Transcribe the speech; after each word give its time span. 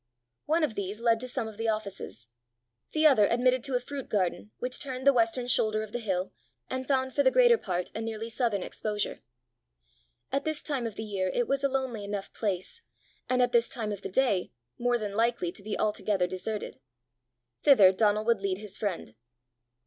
One 0.47 0.63
of 0.63 0.73
these 0.73 0.99
led 0.99 1.19
to 1.19 1.27
some 1.27 1.47
of 1.47 1.57
the 1.57 1.67
offices; 1.67 2.25
the 2.91 3.05
other 3.05 3.27
admitted 3.27 3.61
to 3.65 3.75
a 3.75 3.79
fruit 3.79 4.09
garden 4.09 4.49
which 4.57 4.79
turned 4.79 5.05
the 5.05 5.13
western 5.13 5.47
shoulder 5.47 5.83
of 5.83 5.91
the 5.91 5.99
hill, 5.99 6.31
and 6.71 6.87
found 6.87 7.13
for 7.13 7.21
the 7.21 7.29
greater 7.29 7.55
part 7.59 7.91
a 7.93 8.01
nearly 8.01 8.27
southern 8.27 8.63
exposure. 8.63 9.19
At 10.31 10.43
this 10.43 10.63
time 10.63 10.87
of 10.87 10.95
the 10.95 11.03
year 11.03 11.29
it 11.35 11.47
was 11.47 11.63
a 11.63 11.69
lonely 11.69 12.03
enough 12.03 12.33
place, 12.33 12.81
and 13.29 13.43
at 13.43 13.51
this 13.51 13.69
time 13.69 13.91
of 13.91 14.01
the 14.01 14.09
day 14.09 14.49
more 14.79 14.97
than 14.97 15.13
likely 15.13 15.51
to 15.51 15.61
be 15.61 15.77
altogether 15.77 16.25
deserted: 16.25 16.79
thither 17.61 17.91
Donal 17.91 18.25
would 18.25 18.41
lead 18.41 18.57
his 18.57 18.79
friend. 18.79 19.13